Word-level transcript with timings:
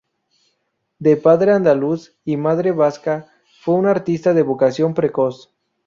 De 0.97 1.15
padre 1.15 1.51
andaluz 1.53 2.15
y 2.25 2.35
madre 2.35 2.71
vasca, 2.71 3.31
fue 3.61 3.75
un 3.75 3.85
artista 3.85 4.33
de 4.33 4.41
vocación 4.41 4.95
precoz. 4.95 5.53